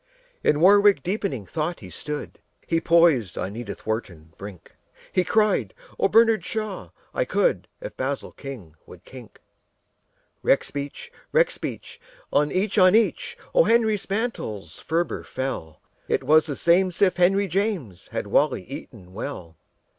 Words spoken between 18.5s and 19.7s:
eaton well.